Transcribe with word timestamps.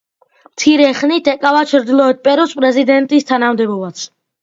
მცირე 0.53 0.87
ხნით 1.01 1.29
ეკავა 1.35 1.61
ჩრდილოეთი 1.73 2.25
პერუს 2.31 2.59
პრეზიდენტის 2.63 3.33
თანამდებობაც. 3.33 4.13